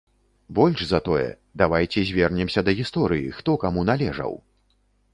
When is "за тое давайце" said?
0.91-2.05